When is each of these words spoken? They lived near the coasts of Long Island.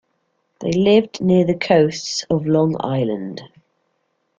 They 0.61 0.71
lived 0.71 1.21
near 1.21 1.45
the 1.45 1.53
coasts 1.53 2.25
of 2.27 2.47
Long 2.47 2.75
Island. 2.79 3.43